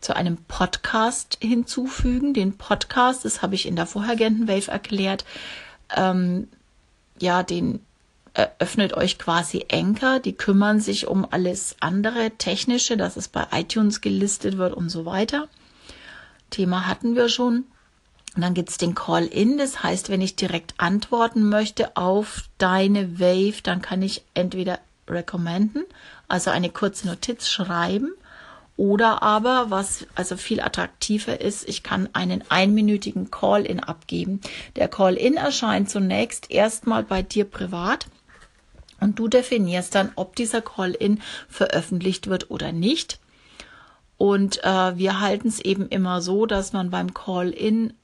zu 0.00 0.16
einem 0.16 0.38
Podcast 0.48 1.36
hinzufügen. 1.42 2.32
Den 2.32 2.56
Podcast, 2.56 3.26
das 3.26 3.42
habe 3.42 3.54
ich 3.54 3.66
in 3.66 3.76
der 3.76 3.86
vorhergehenden 3.86 4.48
Wave 4.48 4.70
erklärt, 4.70 5.26
ähm, 5.94 6.48
ja, 7.20 7.42
den 7.42 7.80
eröffnet 8.34 8.94
euch 8.94 9.18
quasi 9.18 9.66
Anchor. 9.70 10.20
Die 10.20 10.32
kümmern 10.32 10.80
sich 10.80 11.06
um 11.06 11.26
alles 11.30 11.76
andere 11.80 12.30
Technische, 12.32 12.96
dass 12.96 13.16
es 13.16 13.28
bei 13.28 13.46
iTunes 13.52 14.00
gelistet 14.00 14.58
wird 14.58 14.74
und 14.74 14.88
so 14.88 15.04
weiter. 15.04 15.48
Thema 16.50 16.86
hatten 16.86 17.16
wir 17.16 17.28
schon. 17.28 17.64
Und 18.36 18.42
dann 18.42 18.54
gibt's 18.54 18.78
den 18.78 18.94
Call-in. 18.94 19.58
Das 19.58 19.82
heißt, 19.82 20.08
wenn 20.08 20.20
ich 20.20 20.36
direkt 20.36 20.74
antworten 20.78 21.48
möchte 21.48 21.96
auf 21.96 22.44
deine 22.58 23.18
Wave, 23.18 23.62
dann 23.62 23.82
kann 23.82 24.02
ich 24.02 24.22
entweder 24.34 24.78
recommenden, 25.08 25.84
also 26.28 26.50
eine 26.50 26.70
kurze 26.70 27.08
Notiz 27.08 27.48
schreiben 27.48 28.12
oder 28.80 29.22
aber, 29.22 29.66
was 29.68 30.06
also 30.14 30.38
viel 30.38 30.62
attraktiver 30.62 31.38
ist, 31.38 31.68
ich 31.68 31.82
kann 31.82 32.08
einen 32.14 32.42
einminütigen 32.48 33.30
Call-in 33.30 33.78
abgeben. 33.78 34.40
Der 34.76 34.88
Call-in 34.88 35.34
erscheint 35.34 35.90
zunächst 35.90 36.50
erstmal 36.50 37.02
bei 37.02 37.20
dir 37.20 37.44
privat. 37.44 38.06
Und 39.00 39.18
du 39.18 39.28
definierst 39.28 39.94
dann, 39.94 40.12
ob 40.16 40.36
dieser 40.36 40.60
Call-in 40.60 41.20
veröffentlicht 41.48 42.28
wird 42.28 42.50
oder 42.50 42.72
nicht. 42.72 43.18
Und 44.18 44.62
äh, 44.64 44.96
wir 44.96 45.20
halten 45.20 45.48
es 45.48 45.60
eben 45.60 45.88
immer 45.88 46.20
so, 46.20 46.44
dass 46.44 46.72
man 46.72 46.90
beim 46.90 47.14
Call-in 47.14 47.94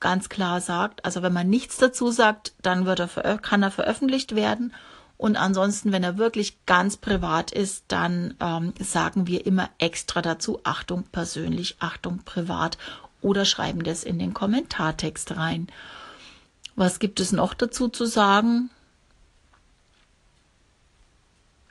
ganz 0.00 0.28
klar 0.28 0.60
sagt, 0.60 1.04
also 1.04 1.22
wenn 1.22 1.32
man 1.32 1.48
nichts 1.48 1.78
dazu 1.78 2.10
sagt, 2.10 2.54
dann 2.62 2.86
wird 2.86 3.00
er, 3.00 3.38
kann 3.38 3.62
er 3.62 3.70
veröffentlicht 3.70 4.34
werden. 4.34 4.72
Und 5.18 5.36
ansonsten, 5.36 5.92
wenn 5.92 6.04
er 6.04 6.18
wirklich 6.18 6.64
ganz 6.66 6.96
privat 6.96 7.50
ist, 7.50 7.84
dann 7.88 8.34
ähm, 8.40 8.74
sagen 8.78 9.26
wir 9.26 9.46
immer 9.46 9.70
extra 9.78 10.20
dazu 10.20 10.60
Achtung 10.64 11.04
persönlich, 11.04 11.76
Achtung 11.80 12.20
privat 12.24 12.76
oder 13.22 13.44
schreiben 13.44 13.82
das 13.82 14.04
in 14.04 14.18
den 14.18 14.34
Kommentartext 14.34 15.36
rein. 15.36 15.68
Was 16.74 16.98
gibt 16.98 17.18
es 17.20 17.32
noch 17.32 17.54
dazu 17.54 17.88
zu 17.88 18.04
sagen? 18.04 18.70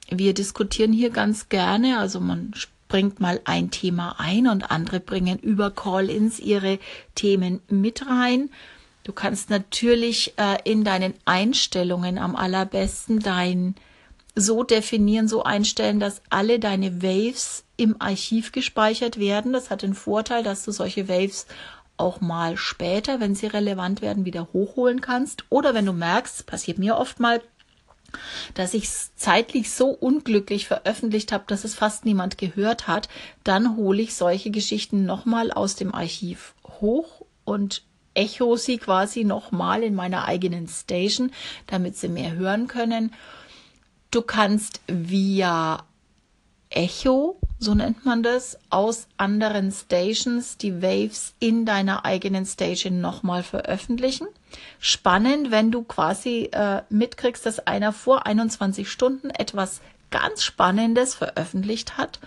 Wir 0.10 0.34
diskutieren 0.34 0.94
hier 0.94 1.10
ganz 1.10 1.50
gerne, 1.50 2.00
also 2.00 2.20
man 2.20 2.54
bringt 2.88 3.20
mal 3.20 3.42
ein 3.46 3.72
Thema 3.72 4.16
ein 4.20 4.48
und 4.48 4.72
andere 4.72 5.00
bringen 5.00 5.40
über 5.40 5.72
Call-ins 5.72 6.40
ihre 6.40 6.80
Themen 7.16 7.62
mit 7.68 8.08
rein. 8.08 8.50
Du 9.04 9.14
kannst 9.14 9.50
natürlich 9.50 10.34
äh, 10.38 10.58
in 10.64 10.84
deinen 10.84 11.14
Einstellungen 11.26 12.18
am 12.18 12.36
allerbesten 12.36 13.20
dein 13.20 13.76
so 14.36 14.64
definieren, 14.64 15.28
so 15.28 15.44
einstellen, 15.44 16.00
dass 16.00 16.22
alle 16.30 16.60
deine 16.60 17.02
Waves 17.02 17.64
im 17.78 17.96
Archiv 18.00 18.52
gespeichert 18.52 19.18
werden. 19.20 19.54
Das 19.54 19.70
hat 19.70 19.82
den 19.82 19.94
Vorteil, 19.94 20.44
dass 20.44 20.66
du 20.66 20.72
solche 20.72 21.08
Waves 21.08 21.48
auch 21.98 22.20
mal 22.20 22.58
später, 22.58 23.20
wenn 23.22 23.36
sie 23.36 23.48
relevant 23.48 24.02
werden, 24.02 24.26
wieder 24.26 24.50
hochholen 24.52 25.00
kannst. 25.00 25.46
Oder 25.50 25.74
wenn 25.74 25.86
du 25.86 25.94
merkst, 25.94 26.46
passiert 26.46 26.78
mir 26.78 26.98
oft 26.98 27.20
mal, 27.20 27.42
dass 28.54 28.74
ich 28.74 28.86
es 28.86 29.16
zeitlich 29.16 29.72
so 29.72 29.90
unglücklich 29.90 30.68
veröffentlicht 30.68 31.32
habe, 31.32 31.46
dass 31.48 31.64
es 31.64 31.76
fast 31.76 32.06
niemand 32.06 32.38
gehört 32.38 32.88
hat, 32.88 33.10
dann 33.44 33.76
hole 33.76 34.02
ich 34.02 34.16
solche 34.16 34.52
Geschichten 34.52 35.06
nochmal 35.06 35.52
aus 35.52 35.76
dem 35.76 35.94
Archiv 35.94 36.54
hoch 36.80 37.26
und 37.44 37.84
echo 38.14 38.56
sie 38.56 38.78
quasi 38.78 39.24
nochmal 39.24 39.84
in 39.84 39.94
meiner 39.94 40.26
eigenen 40.26 40.68
Station, 40.68 41.32
damit 41.68 41.98
sie 41.98 42.08
mehr 42.08 42.34
hören 42.34 42.68
können. 42.68 43.14
Du 44.12 44.22
kannst 44.22 44.80
via 44.88 45.84
Echo, 46.70 47.40
so 47.60 47.74
nennt 47.74 48.06
man 48.06 48.24
das, 48.24 48.58
aus 48.70 49.08
anderen 49.18 49.72
Stations 49.72 50.58
die 50.58 50.82
Waves 50.82 51.34
in 51.40 51.66
deiner 51.66 52.06
eigenen 52.06 52.46
Station 52.46 53.02
nochmal 53.02 53.44
veröffentlichen. 53.44 54.28
Spannend, 54.80 55.52
wenn 55.52 55.72
du 55.72 55.84
quasi 55.84 56.50
äh, 56.52 56.82
mitkriegst, 56.90 57.46
dass 57.46 57.66
einer 57.66 57.94
vor 57.94 58.26
21 58.26 58.90
Stunden 58.90 59.30
etwas 59.30 59.82
ganz 60.12 60.44
Spannendes 60.44 61.16
veröffentlicht 61.16 61.98
hat 61.98 62.20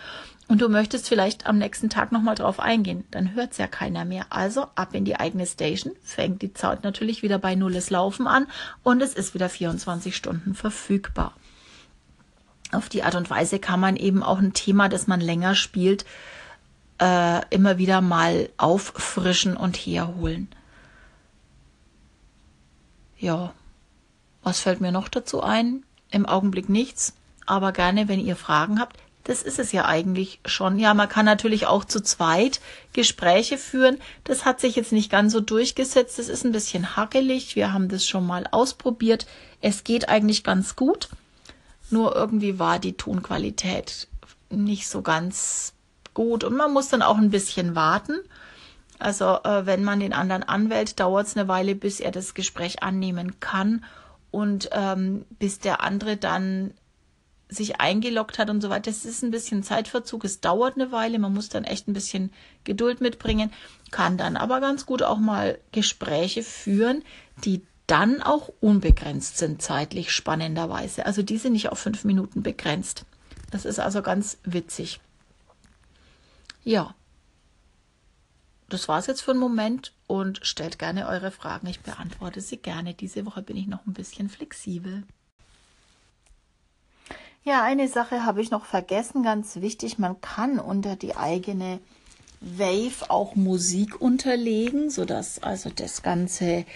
und 0.48 0.62
du 0.62 0.68
möchtest 0.68 1.08
vielleicht 1.08 1.46
am 1.46 1.58
nächsten 1.58 1.90
Tag 1.90 2.10
nochmal 2.10 2.34
drauf 2.34 2.58
eingehen, 2.58 3.04
dann 3.10 3.34
hört's 3.34 3.58
ja 3.58 3.66
keiner 3.66 4.04
mehr. 4.04 4.26
Also 4.30 4.66
ab 4.74 4.94
in 4.94 5.04
die 5.04 5.16
eigene 5.16 5.46
Station, 5.46 5.94
fängt 6.02 6.40
die 6.42 6.54
Zeit 6.54 6.84
natürlich 6.84 7.22
wieder 7.22 7.38
bei 7.38 7.54
Nulles 7.54 7.90
Laufen 7.90 8.26
an 8.26 8.46
und 8.82 9.02
es 9.02 9.14
ist 9.14 9.34
wieder 9.34 9.48
24 9.48 10.16
Stunden 10.16 10.54
verfügbar. 10.54 11.34
Auf 12.72 12.88
die 12.88 13.02
Art 13.02 13.14
und 13.14 13.30
Weise 13.30 13.58
kann 13.58 13.80
man 13.80 13.96
eben 13.96 14.22
auch 14.22 14.38
ein 14.38 14.52
Thema, 14.52 14.88
das 14.88 15.06
man 15.06 15.20
länger 15.20 15.54
spielt, 15.54 16.04
äh, 17.00 17.40
immer 17.50 17.78
wieder 17.78 18.00
mal 18.00 18.50
auffrischen 18.56 19.56
und 19.56 19.76
herholen. 19.76 20.48
Ja, 23.18 23.52
was 24.42 24.60
fällt 24.60 24.80
mir 24.80 24.92
noch 24.92 25.08
dazu 25.08 25.42
ein? 25.42 25.84
Im 26.10 26.26
Augenblick 26.26 26.68
nichts. 26.68 27.14
aber 27.46 27.72
gerne, 27.72 28.08
wenn 28.08 28.20
ihr 28.20 28.36
Fragen 28.36 28.78
habt. 28.78 28.98
Das 29.24 29.42
ist 29.42 29.58
es 29.58 29.72
ja 29.72 29.84
eigentlich 29.84 30.40
schon. 30.46 30.78
Ja, 30.78 30.94
man 30.94 31.08
kann 31.08 31.26
natürlich 31.26 31.66
auch 31.66 31.84
zu 31.84 32.02
zweit 32.02 32.60
Gespräche 32.92 33.58
führen. 33.58 33.98
Das 34.24 34.44
hat 34.44 34.60
sich 34.60 34.76
jetzt 34.76 34.92
nicht 34.92 35.10
ganz 35.10 35.32
so 35.32 35.40
durchgesetzt. 35.40 36.18
Das 36.18 36.28
ist 36.28 36.44
ein 36.44 36.52
bisschen 36.52 36.96
hackelig. 36.96 37.56
Wir 37.56 37.72
haben 37.72 37.88
das 37.88 38.06
schon 38.06 38.26
mal 38.26 38.46
ausprobiert. 38.50 39.26
Es 39.60 39.84
geht 39.84 40.08
eigentlich 40.08 40.44
ganz 40.44 40.76
gut. 40.76 41.08
Nur 41.90 42.14
irgendwie 42.14 42.58
war 42.58 42.78
die 42.78 42.96
Tonqualität 42.96 44.08
nicht 44.50 44.88
so 44.88 45.02
ganz 45.02 45.74
gut 46.14 46.44
und 46.44 46.56
man 46.56 46.72
muss 46.72 46.88
dann 46.88 47.02
auch 47.02 47.16
ein 47.16 47.30
bisschen 47.30 47.74
warten. 47.74 48.18
Also 48.98 49.38
äh, 49.44 49.66
wenn 49.66 49.84
man 49.84 50.00
den 50.00 50.12
anderen 50.12 50.42
anwählt, 50.42 50.98
dauert 50.98 51.28
es 51.28 51.36
eine 51.36 51.48
Weile, 51.48 51.74
bis 51.74 52.00
er 52.00 52.10
das 52.10 52.34
Gespräch 52.34 52.82
annehmen 52.82 53.38
kann 53.40 53.84
und 54.30 54.68
ähm, 54.72 55.24
bis 55.38 55.60
der 55.60 55.82
andere 55.82 56.16
dann 56.16 56.74
sich 57.48 57.80
eingeloggt 57.80 58.38
hat 58.38 58.50
und 58.50 58.60
so 58.60 58.68
weiter. 58.68 58.90
Das 58.90 59.04
ist 59.04 59.22
ein 59.22 59.30
bisschen 59.30 59.62
Zeitverzug. 59.62 60.24
Es 60.24 60.40
dauert 60.40 60.74
eine 60.74 60.92
Weile. 60.92 61.18
Man 61.18 61.32
muss 61.32 61.48
dann 61.48 61.64
echt 61.64 61.88
ein 61.88 61.94
bisschen 61.94 62.30
Geduld 62.64 63.00
mitbringen, 63.00 63.52
kann 63.90 64.18
dann 64.18 64.36
aber 64.36 64.60
ganz 64.60 64.84
gut 64.84 65.02
auch 65.02 65.18
mal 65.18 65.58
Gespräche 65.72 66.42
führen, 66.42 67.02
die 67.44 67.62
dann 67.88 68.22
auch 68.22 68.50
unbegrenzt 68.60 69.38
sind, 69.38 69.60
zeitlich 69.60 70.12
spannenderweise. 70.12 71.06
Also 71.06 71.22
die 71.22 71.38
sind 71.38 71.54
nicht 71.54 71.70
auf 71.70 71.78
fünf 71.80 72.04
Minuten 72.04 72.42
begrenzt. 72.42 73.04
Das 73.50 73.64
ist 73.64 73.80
also 73.80 74.02
ganz 74.02 74.38
witzig. 74.44 75.00
Ja, 76.64 76.94
das 78.68 78.88
war 78.88 78.98
es 78.98 79.06
jetzt 79.06 79.22
für 79.22 79.30
einen 79.30 79.40
Moment 79.40 79.94
und 80.06 80.40
stellt 80.42 80.78
gerne 80.78 81.08
eure 81.08 81.30
Fragen. 81.30 81.66
Ich 81.66 81.80
beantworte 81.80 82.42
sie 82.42 82.58
gerne. 82.58 82.92
Diese 82.92 83.24
Woche 83.24 83.40
bin 83.40 83.56
ich 83.56 83.66
noch 83.66 83.86
ein 83.86 83.94
bisschen 83.94 84.28
flexibel. 84.28 85.04
Ja, 87.44 87.62
eine 87.62 87.88
Sache 87.88 88.26
habe 88.26 88.42
ich 88.42 88.50
noch 88.50 88.66
vergessen, 88.66 89.22
ganz 89.22 89.56
wichtig. 89.56 89.98
Man 89.98 90.20
kann 90.20 90.58
unter 90.58 90.96
die 90.96 91.16
eigene 91.16 91.80
Wave 92.42 93.08
auch 93.08 93.34
Musik 93.36 93.98
unterlegen, 94.02 94.90
sodass 94.90 95.42
also 95.42 95.70
das 95.70 96.02
ganze 96.02 96.66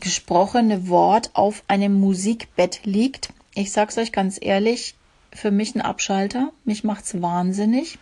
gesprochene 0.00 0.88
Wort 0.88 1.30
auf 1.34 1.62
einem 1.68 1.94
Musikbett 1.94 2.80
liegt. 2.84 3.30
Ich 3.54 3.72
sag's 3.72 3.98
euch 3.98 4.12
ganz 4.12 4.38
ehrlich, 4.40 4.94
für 5.32 5.50
mich 5.50 5.74
ein 5.74 5.80
Abschalter. 5.80 6.52
Mich 6.64 6.84
macht's 6.84 7.20
wahnsinnig 7.20 7.98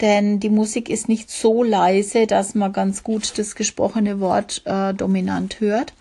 denn 0.00 0.40
die 0.40 0.50
Musik 0.50 0.88
ist 0.88 1.08
nicht 1.08 1.30
so 1.30 1.62
leise, 1.62 2.26
dass 2.26 2.54
man 2.54 2.72
ganz 2.72 3.02
gut 3.02 3.38
das 3.38 3.54
gesprochene 3.54 4.20
Wort 4.20 4.62
äh, 4.64 4.92
dominant 4.92 5.60
hört. 5.60 5.92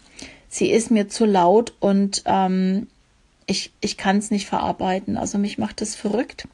Sie 0.49 0.71
ist 0.71 0.91
mir 0.91 1.09
zu 1.09 1.25
laut 1.25 1.73
und 1.79 2.23
ähm, 2.25 2.87
ich, 3.45 3.71
ich 3.81 3.97
kann 3.97 4.17
es 4.17 4.31
nicht 4.31 4.47
verarbeiten. 4.47 5.17
Also 5.17 5.37
mich 5.37 5.57
macht 5.57 5.81
das 5.81 5.95
verrückt. 5.95 6.47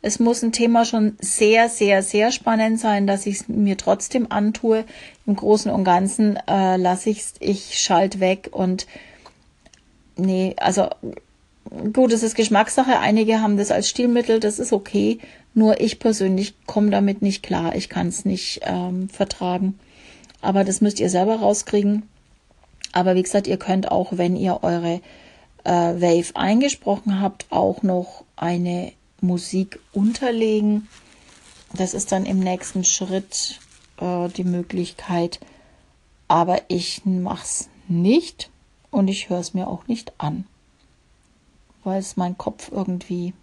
Es 0.00 0.18
muss 0.18 0.42
ein 0.42 0.52
Thema 0.52 0.84
schon 0.84 1.16
sehr, 1.20 1.68
sehr, 1.68 2.02
sehr 2.02 2.32
spannend 2.32 2.80
sein, 2.80 3.06
dass 3.06 3.26
ich 3.26 3.36
es 3.36 3.48
mir 3.48 3.76
trotzdem 3.76 4.26
antue. 4.30 4.84
Im 5.26 5.36
Großen 5.36 5.70
und 5.70 5.84
Ganzen 5.84 6.36
äh, 6.48 6.76
lasse 6.76 7.10
ich 7.10 7.20
es, 7.20 7.34
ich 7.38 7.78
schalte 7.78 8.20
weg 8.20 8.48
und 8.50 8.86
nee, 10.16 10.54
also 10.58 10.88
gut, 11.92 12.12
es 12.12 12.22
ist 12.22 12.34
Geschmackssache. 12.34 12.98
Einige 12.98 13.40
haben 13.40 13.56
das 13.56 13.70
als 13.70 13.88
Stilmittel, 13.88 14.40
das 14.40 14.58
ist 14.58 14.72
okay. 14.72 15.18
Nur 15.54 15.80
ich 15.80 15.98
persönlich 15.98 16.54
komme 16.66 16.90
damit 16.90 17.22
nicht 17.22 17.42
klar. 17.42 17.74
Ich 17.76 17.88
kann 17.88 18.08
es 18.08 18.24
nicht 18.24 18.60
ähm, 18.64 19.08
vertragen. 19.08 19.78
Aber 20.40 20.64
das 20.64 20.80
müsst 20.80 20.98
ihr 20.98 21.10
selber 21.10 21.36
rauskriegen. 21.36 22.02
Aber 22.92 23.14
wie 23.14 23.22
gesagt, 23.22 23.46
ihr 23.46 23.58
könnt 23.58 23.90
auch, 23.90 24.16
wenn 24.16 24.36
ihr 24.36 24.62
eure 24.62 25.00
äh, 25.64 25.70
Wave 25.70 26.34
eingesprochen 26.34 27.20
habt, 27.20 27.46
auch 27.50 27.82
noch 27.82 28.24
eine 28.36 28.92
Musik 29.20 29.78
unterlegen. 29.92 30.88
Das 31.74 31.94
ist 31.94 32.12
dann 32.12 32.26
im 32.26 32.40
nächsten 32.40 32.84
Schritt 32.84 33.60
äh, 34.00 34.28
die 34.28 34.44
Möglichkeit. 34.44 35.40
Aber 36.28 36.62
ich 36.68 37.04
mache 37.04 37.44
es 37.44 37.68
nicht 37.88 38.50
und 38.90 39.08
ich 39.08 39.28
höre 39.28 39.40
es 39.40 39.54
mir 39.54 39.68
auch 39.68 39.86
nicht 39.86 40.12
an, 40.18 40.46
weil 41.84 41.98
es 41.98 42.16
mein 42.16 42.38
Kopf 42.38 42.70
irgendwie 42.72 43.34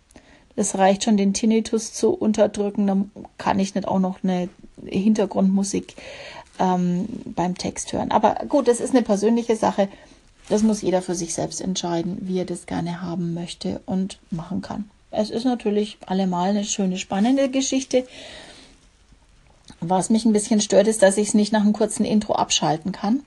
es 0.60 0.78
reicht 0.78 1.06
schon, 1.06 1.16
den 1.16 1.34
Tinnitus 1.34 1.94
zu 1.94 2.10
unterdrücken. 2.10 2.86
Dann 2.86 3.12
kann 3.38 3.60
ich 3.60 3.76
nicht 3.76 3.88
auch 3.88 4.00
noch 4.00 4.24
eine 4.24 4.50
Hintergrundmusik 4.86 5.96
ähm, 6.60 7.08
beim 7.34 7.58
Text 7.58 7.94
hören. 7.94 8.12
Aber 8.12 8.36
gut, 8.50 8.68
das 8.68 8.82
ist 8.82 8.94
eine 8.94 9.04
persönliche 9.04 9.56
Sache. 9.56 9.88
Das 10.50 10.62
muss 10.62 10.82
jeder 10.82 11.02
für 11.02 11.16
sich 11.16 11.34
selbst 11.34 11.62
entscheiden, 11.62 12.18
wie 12.22 12.40
er 12.40 12.46
das 12.46 12.66
gerne 12.66 13.02
haben 13.02 13.34
möchte 13.34 13.80
und 13.86 14.20
machen 14.32 14.62
kann. 14.62 14.90
Es 15.12 15.30
ist 15.30 15.46
natürlich 15.46 15.98
allemal 16.06 16.50
eine 16.50 16.66
schöne, 16.66 16.98
spannende 16.98 17.50
Geschichte. 17.50 18.06
Was 19.79 20.10
mich 20.10 20.25
ein 20.25 20.34
bisschen 20.34 20.62
stört, 20.62 20.88
ist, 20.88 21.01
dass 21.01 21.17
ich 21.17 21.29
es 21.29 21.34
nicht 21.34 21.53
nach 21.53 21.62
einem 21.62 21.73
kurzen 21.73 22.05
Intro 22.05 22.34
abschalten 22.34 22.91
kann. 22.91 23.21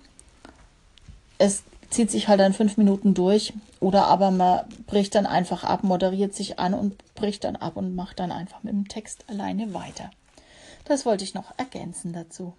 Es 1.39 1.63
zieht 1.91 2.11
sich 2.11 2.29
halt 2.29 2.41
dann 2.41 2.53
fünf 2.53 2.77
Minuten 2.77 3.15
durch. 3.15 3.53
Oder 3.81 4.07
aber 4.07 4.31
man 4.31 4.61
bricht 4.87 5.15
dann 5.15 5.27
einfach 5.27 5.65
ab, 5.65 5.83
moderiert 5.83 6.35
sich 6.35 6.59
an 6.59 6.75
und 6.75 7.15
bricht 7.15 7.45
dann 7.45 7.57
ab 7.57 7.77
und 7.77 7.95
macht 7.95 8.21
dann 8.21 8.33
einfach 8.33 8.63
mit 8.63 8.73
dem 8.73 8.89
Text 8.89 9.25
alleine 9.29 9.75
weiter. 9.75 10.11
Das 10.85 11.05
wollte 11.07 11.25
ich 11.25 11.35
noch 11.35 11.53
ergänzen 11.59 12.13
dazu. 12.13 12.55